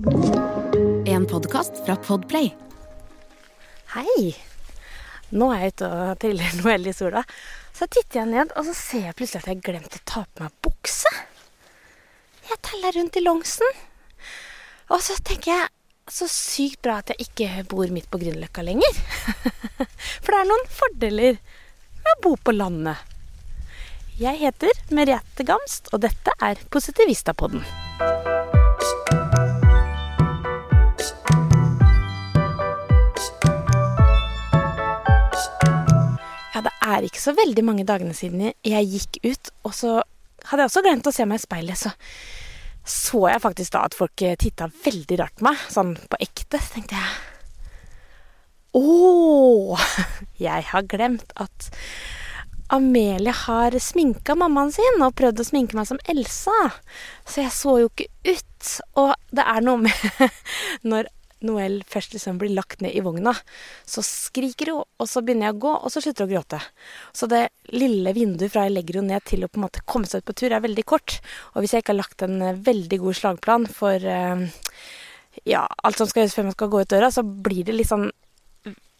En 0.00 1.26
podkast 1.26 1.84
fra 1.84 1.96
Podplay. 1.96 2.54
Hei! 3.92 4.30
Nå 5.28 5.48
er 5.52 5.66
jeg 5.66 5.74
ute 5.74 5.88
og 5.92 6.20
triller 6.22 6.54
Noelle 6.56 6.88
i 6.88 6.96
sola. 6.96 7.20
Så 7.76 7.84
titter 7.84 8.22
jeg 8.22 8.30
ned, 8.30 8.54
og 8.56 8.64
så 8.64 8.72
ser 8.78 9.04
jeg 9.10 9.16
plutselig 9.18 9.42
at 9.42 9.50
jeg 9.50 9.58
har 9.58 9.66
glemt 9.66 9.98
å 9.98 10.00
ta 10.08 10.22
på 10.24 10.46
meg 10.46 10.54
bukse. 10.64 11.12
Jeg 12.48 12.62
teller 12.70 12.96
rundt 12.96 13.18
i 13.20 13.24
Longsen. 13.26 13.76
Og 14.88 15.04
så 15.04 15.18
tenker 15.20 15.52
jeg 15.52 15.68
så 16.16 16.30
sykt 16.32 16.80
bra 16.86 16.96
at 17.02 17.12
jeg 17.12 17.28
ikke 17.28 17.66
bor 17.68 17.92
midt 17.92 18.08
på 18.08 18.22
Grünerløkka 18.22 18.64
lenger. 18.64 19.02
For 20.24 20.32
det 20.32 20.40
er 20.40 20.48
noen 20.48 20.66
fordeler 20.80 21.36
med 22.00 22.10
å 22.14 22.20
bo 22.24 22.34
på 22.40 22.56
landet. 22.56 23.04
Jeg 24.16 24.40
heter 24.46 24.72
Merete 24.96 25.44
Gamst, 25.44 25.92
og 25.92 26.06
dette 26.08 26.32
er 26.40 26.64
Positivistapodden. 26.72 27.68
Er 36.90 37.06
ikke 37.06 37.22
så 37.22 37.34
veldig 37.36 37.64
mange 37.66 37.86
dagene 37.88 38.14
siden 38.16 38.50
jeg 38.66 38.90
gikk 38.94 39.20
ut, 39.24 39.50
og 39.66 39.74
så 39.76 39.96
hadde 40.50 40.64
jeg 40.64 40.70
også 40.70 40.84
glemt 40.86 41.08
å 41.10 41.14
se 41.14 41.26
meg 41.28 41.40
i 41.40 41.44
speilet, 41.44 41.80
så 41.80 41.92
så 42.90 43.26
jeg 43.28 43.42
faktisk 43.42 43.74
da 43.74 43.84
at 43.86 43.94
folk 43.94 44.22
titta 44.40 44.70
veldig 44.84 45.18
rart 45.20 45.36
på 45.38 45.46
meg, 45.46 45.60
sånn 45.70 45.92
på 46.10 46.18
ekte. 46.24 46.58
Tenkte 46.72 46.96
jeg 46.96 47.10
Å! 48.80 49.76
Jeg 50.40 50.64
har 50.70 50.86
glemt 50.88 51.34
at 51.42 51.70
Amelie 52.70 53.34
har 53.34 53.74
sminka 53.82 54.36
mammaen 54.38 54.70
sin 54.72 55.02
og 55.02 55.16
prøvd 55.18 55.42
å 55.42 55.46
sminke 55.48 55.76
meg 55.76 55.88
som 55.90 55.98
Elsa. 56.08 56.54
Så 57.26 57.42
jeg 57.42 57.50
så 57.50 57.74
jo 57.82 57.88
ikke 57.90 58.06
ut. 58.30 58.68
Og 59.02 59.10
det 59.34 59.42
er 59.42 59.64
noe 59.66 59.82
med 59.82 60.30
når 60.90 61.10
Noel 61.46 61.80
først 61.88 62.14
liksom 62.14 62.38
blir 62.40 62.52
lagt 62.56 62.82
ned 62.84 62.96
i 62.96 63.02
vogna, 63.04 63.32
så 63.88 64.04
skriker 64.04 64.72
hun, 64.74 64.88
og 65.00 65.08
så 65.08 65.22
begynner 65.24 65.48
jeg 65.48 65.56
å 65.56 65.62
gå, 65.64 65.74
og 65.78 65.92
så 65.92 66.02
slutter 66.04 66.26
hun 66.26 66.30
å 66.30 66.34
gråte. 66.34 66.60
Så 67.16 67.28
det 67.30 67.42
lille 67.72 68.14
vinduet 68.16 68.52
fra 68.52 68.66
jeg 68.66 68.76
legger 68.76 69.00
henne 69.00 69.16
ned 69.16 69.28
til 69.28 69.44
å 69.44 69.50
på 69.50 69.60
en 69.60 69.66
måte 69.66 69.84
komme 69.88 70.10
seg 70.10 70.22
ut 70.22 70.30
på 70.30 70.36
tur, 70.42 70.52
er 70.52 70.64
veldig 70.64 70.86
kort. 70.88 71.20
Og 71.54 71.64
hvis 71.64 71.76
jeg 71.76 71.84
ikke 71.84 71.94
har 71.94 72.02
lagt 72.02 72.26
en 72.26 72.40
veldig 72.70 73.00
god 73.04 73.20
slagplan 73.20 73.68
for 73.72 74.04
uh, 74.04 74.44
ja, 75.48 75.64
alt 75.64 76.00
som 76.00 76.10
skal 76.10 76.24
gjøres 76.24 76.36
før 76.36 76.50
man 76.50 76.56
skal 76.56 76.72
gå 76.72 76.82
ut 76.82 76.92
døra, 76.92 77.12
så 77.14 77.24
blir 77.24 77.64
det 77.66 77.76
litt 77.76 77.90
sånn 77.90 78.10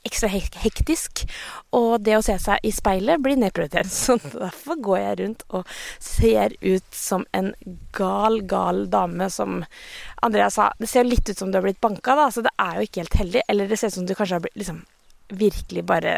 ekstra 0.07 0.31
hektisk. 0.31 1.25
Og 1.77 2.01
det 2.05 2.17
å 2.19 2.23
se 2.25 2.37
seg 2.43 2.63
i 2.67 2.73
speilet 2.75 3.23
blir 3.23 3.39
nedprioritert. 3.41 3.91
Så 4.05 4.19
derfor 4.23 4.81
går 4.81 5.01
jeg 5.01 5.19
rundt 5.23 5.45
og 5.49 5.75
ser 5.99 6.57
ut 6.61 6.87
som 6.97 7.27
en 7.37 7.53
gal, 7.97 8.41
gal 8.49 8.87
dame 8.93 9.31
som 9.33 9.61
Andrea 10.23 10.51
sa. 10.53 10.71
Det 10.79 10.89
ser 10.91 11.09
litt 11.09 11.29
ut 11.29 11.39
som 11.39 11.51
du 11.51 11.61
har 11.61 11.67
blitt 11.67 11.83
banka, 11.83 12.17
da, 12.17 12.31
så 12.33 12.43
det 12.45 12.53
er 12.61 12.77
jo 12.77 12.87
ikke 12.87 13.05
helt 13.05 13.21
heldig. 13.23 13.45
Eller 13.49 13.71
det 13.71 13.79
ser 13.81 13.93
ut 13.93 13.99
som 14.01 14.09
du 14.09 14.15
kanskje 14.17 14.37
har 14.39 14.45
blitt 14.45 14.59
liksom 14.61 14.83
virkelig 15.31 15.85
bare 15.87 16.15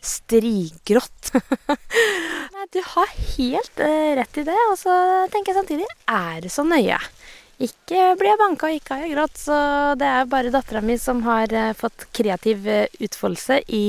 strigrått. 0.00 1.32
Nei, 2.54 2.66
du 2.74 2.80
har 2.82 3.12
helt 3.36 3.82
uh, 3.82 4.12
rett 4.18 4.40
i 4.42 4.46
det. 4.48 4.58
Og 4.72 4.78
så 4.80 4.94
tenker 5.32 5.52
jeg 5.52 5.60
samtidig 5.60 5.88
er 6.10 6.40
det 6.44 6.52
så 6.52 6.66
nøye? 6.66 6.98
Ikke 7.56 8.10
blir 8.20 8.34
jeg 8.34 8.40
banka, 8.40 8.68
ikke 8.68 8.96
har 8.96 9.06
jeg 9.06 9.14
grått. 9.14 9.38
Så 9.40 9.58
det 9.96 10.08
er 10.08 10.28
bare 10.28 10.52
dattera 10.52 10.82
mi 10.84 10.98
som 11.00 11.22
har 11.24 11.52
uh, 11.56 11.72
fått 11.76 12.08
kreativ 12.16 12.66
uh, 12.68 12.84
utfoldelse 13.00 13.62
i 13.72 13.86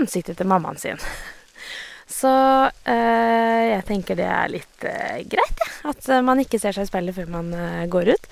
ansiktet 0.00 0.36
til 0.40 0.50
mammaen 0.50 0.80
sin. 0.80 1.00
Så 2.12 2.28
øh, 2.28 3.62
jeg 3.66 3.84
tenker 3.88 4.18
det 4.18 4.26
er 4.28 4.50
litt 4.52 4.82
greit, 4.84 5.32
ja. 5.32 5.68
At 5.88 6.04
man 6.22 6.42
ikke 6.42 6.58
ser 6.60 6.76
seg 6.76 6.84
i 6.84 6.90
speilet 6.90 7.16
før 7.16 7.30
man 7.32 7.48
går 7.90 8.10
ut. 8.12 8.28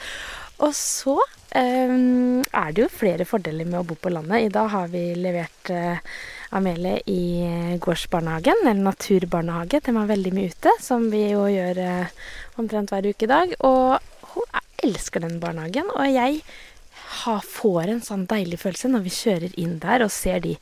Og 0.60 0.74
så 0.76 1.14
er 1.56 2.74
det 2.76 2.84
jo 2.84 2.90
flere 2.92 3.24
fordeler 3.26 3.64
med 3.64 3.80
å 3.80 3.86
bo 3.88 3.96
på 3.96 4.12
landet. 4.12 4.44
I 4.44 4.52
dag 4.52 4.68
har 4.74 4.92
vi 4.92 5.06
levert 5.16 5.72
Amelie 6.52 7.00
i 7.08 7.78
gårdsbarnehagen, 7.80 8.62
eller 8.66 8.84
naturbarnehage. 8.84 9.80
Den 9.88 9.98
var 10.02 10.12
veldig 10.12 10.34
mye 10.36 10.52
ute, 10.52 10.76
som 10.84 11.08
vi 11.10 11.24
jo 11.32 11.48
gjør 11.50 11.80
omtrent 12.60 12.92
hver 12.92 13.10
uke 13.10 13.26
i 13.26 13.32
dag. 13.32 13.56
Og 13.64 13.96
hun 14.40 14.90
elsker 14.90 15.22
den 15.24 15.38
barnehagen, 15.42 15.90
og 15.92 16.08
jeg 16.08 16.40
har, 17.24 17.40
får 17.44 17.90
en 17.90 18.02
sånn 18.04 18.26
deilig 18.30 18.60
følelse 18.62 18.90
når 18.90 19.04
vi 19.04 19.14
kjører 19.14 19.56
inn 19.60 19.78
der 19.82 20.04
og 20.04 20.12
ser 20.14 20.40
de 20.44 20.54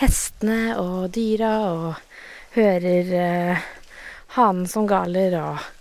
hestene 0.00 0.76
og 0.80 1.10
dyra 1.14 1.52
og 1.72 2.56
hører 2.56 3.12
eh, 3.20 3.66
hanen 4.36 4.68
som 4.70 4.88
galer 4.88 5.36
og 5.40 5.72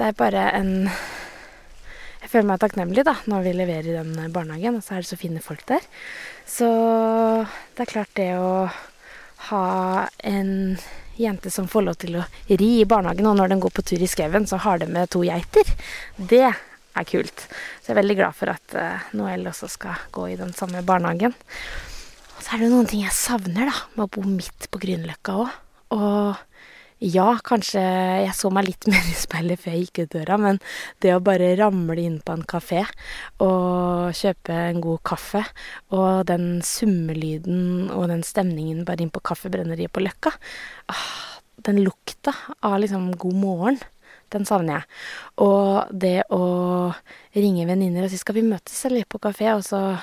Det 0.00 0.06
er 0.08 0.16
bare 0.16 0.46
en 0.56 0.88
Jeg 0.88 2.30
føler 2.32 2.46
meg 2.48 2.60
takknemlig 2.62 3.04
da, 3.04 3.14
når 3.28 3.42
vi 3.44 3.52
leverer 3.52 3.98
den 3.98 4.32
barnehagen, 4.32 4.78
og 4.78 4.84
så 4.84 4.94
er 4.94 5.02
det 5.02 5.10
så 5.10 5.16
fine 5.18 5.40
folk 5.42 5.64
der. 5.66 5.82
Så 6.46 6.68
det 7.74 7.84
er 7.84 7.90
klart 7.90 8.12
det 8.14 8.30
å 8.38 8.68
ha 9.50 9.64
en 10.22 10.78
jente 11.22 11.52
som 11.52 11.68
får 11.70 11.86
lov 11.86 12.00
til 12.02 12.18
å 12.20 12.24
ri 12.48 12.70
i 12.80 12.88
barnehagen, 12.88 13.28
og 13.30 13.38
når 13.38 13.52
den 13.52 13.62
går 13.62 13.74
på 13.76 13.84
tur 13.92 14.02
i 14.02 14.08
skauen, 14.10 14.48
så 14.48 14.60
har 14.64 14.80
de 14.82 14.88
med 14.90 15.10
to 15.12 15.22
geiter. 15.26 15.70
Det 16.16 16.46
er 16.48 17.06
kult. 17.08 17.46
Så 17.80 17.90
jeg 17.90 17.94
er 17.94 18.00
veldig 18.02 18.18
glad 18.18 18.36
for 18.36 18.52
at 18.52 18.76
uh, 18.76 19.08
Noel 19.18 19.48
også 19.50 19.70
skal 19.70 20.04
gå 20.14 20.30
i 20.32 20.38
den 20.40 20.52
samme 20.56 20.82
barnehagen. 20.86 21.34
Og 22.36 22.44
så 22.44 22.56
er 22.56 22.64
det 22.64 22.70
noen 22.72 22.88
ting 22.90 23.04
jeg 23.04 23.16
savner 23.16 23.68
da, 23.70 23.76
med 23.96 24.06
å 24.06 24.12
bo 24.16 24.24
midt 24.26 24.70
på 24.72 24.80
Grünerløkka 24.82 25.36
òg. 25.44 25.58
Og 25.96 26.46
ja, 27.00 27.26
kanskje 27.44 27.80
jeg 27.80 28.32
så 28.36 28.50
meg 28.52 28.68
litt 28.68 28.86
mer 28.92 29.06
i 29.08 29.16
speilet 29.16 29.60
før 29.60 29.76
jeg 29.76 29.86
gikk 29.86 30.02
ut 30.02 30.16
døra, 30.18 30.38
men 30.40 30.60
det 31.00 31.14
å 31.16 31.22
bare 31.24 31.54
ramle 31.60 31.96
inn 32.02 32.18
på 32.24 32.36
en 32.36 32.44
kafé 32.48 32.84
og 33.40 34.12
kjøpe 34.16 34.56
en 34.70 34.82
god 34.84 35.00
kaffe, 35.08 35.44
og 35.96 36.26
den 36.28 36.60
summelyden 36.66 37.88
og 37.94 38.10
den 38.12 38.24
stemningen 38.26 38.84
bare 38.88 39.04
inn 39.04 39.14
på 39.14 39.24
kaffebrenneriet 39.24 39.92
på 39.92 40.04
Løkka 40.04 40.34
ah, 40.92 41.08
Den 41.60 41.82
lukta 41.84 42.32
av 42.64 42.78
liksom 42.80 43.10
god 43.20 43.36
morgen, 43.36 43.80
den 44.32 44.46
savner 44.48 44.78
jeg. 44.78 45.00
Og 45.44 45.90
det 45.92 46.22
å 46.32 46.44
ringe 47.36 47.66
venninner 47.68 48.06
og 48.06 48.10
si 48.12 48.16
'skal 48.16 48.38
vi 48.38 48.46
møtes 48.48 48.84
eller 48.86 49.04
på 49.04 49.20
kafé', 49.20 49.52
og 49.56 49.64
så 49.66 50.00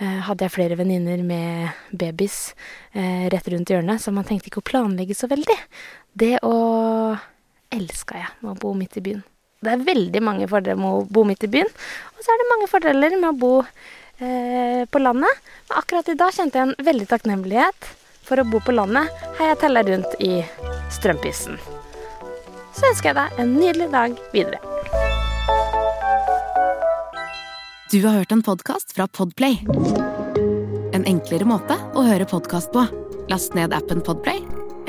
eh, 0.00 0.20
hadde 0.24 0.44
jeg 0.44 0.54
flere 0.56 0.78
venninner 0.78 1.20
med 1.22 1.68
babys 1.92 2.54
eh, 2.94 3.28
rett 3.28 3.48
rundt 3.48 3.68
hjørnet, 3.68 4.00
så 4.00 4.12
man 4.12 4.24
tenkte 4.24 4.48
ikke 4.48 4.64
å 4.64 4.70
planlegge 4.72 5.14
så 5.14 5.28
veldig. 5.28 5.58
Det 6.16 6.38
å 6.48 6.56
elska 7.76 8.16
jeg 8.16 8.30
med 8.40 8.54
å 8.54 8.60
bo 8.60 8.72
midt 8.76 8.96
i 8.96 9.02
byen. 9.04 9.20
Det 9.60 9.72
er 9.72 9.84
veldig 9.84 10.22
mange 10.24 10.46
fordeler 10.48 10.78
med 10.80 10.94
å 11.00 11.04
bo 11.12 11.24
midt 11.28 11.44
i 11.44 11.50
byen, 11.52 11.68
og 11.68 12.24
så 12.24 12.32
er 12.32 12.40
det 12.40 12.48
mange 12.52 12.68
fordeler 12.70 13.16
med 13.18 13.28
å 13.28 13.36
bo 13.36 13.52
eh, 13.60 14.84
på 14.88 15.02
landet. 15.02 15.44
Men 15.68 15.82
akkurat 15.82 16.08
i 16.08 16.16
dag 16.16 16.32
kjente 16.32 16.60
jeg 16.60 16.70
en 16.70 16.88
veldig 16.88 17.08
takknemlighet 17.12 17.90
for 18.26 18.40
å 18.40 18.46
bo 18.48 18.62
på 18.64 18.72
landet 18.72 19.12
her 19.36 19.52
jeg 19.52 19.60
teller 19.66 19.88
rundt 19.92 20.16
i 20.24 20.40
strømpissen. 20.96 21.60
Så 22.76 22.88
ønsker 22.92 23.12
jeg 23.12 23.18
deg 23.20 23.40
en 23.42 23.54
nydelig 23.60 23.92
dag 23.92 24.16
videre. 24.32 24.60
Du 27.92 28.00
har 28.02 28.22
hørt 28.22 28.32
en 28.32 28.44
podkast 28.44 28.96
fra 28.96 29.04
Podplay. 29.08 29.60
En 30.96 31.04
enklere 31.04 31.48
måte 31.48 31.76
å 31.92 32.08
høre 32.08 32.28
podkast 32.28 32.72
på. 32.72 32.88
Last 33.28 33.56
ned 33.58 33.74
appen 33.76 34.00
Podplay 34.06 34.55